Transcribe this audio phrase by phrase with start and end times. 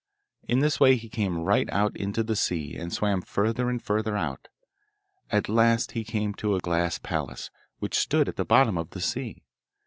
[0.47, 4.17] In this way he came right out into the sea, and swam further and further
[4.17, 4.47] out.
[5.29, 8.99] At last he came to a glass palace, which stood at the bottom of the
[9.01, 9.43] sea.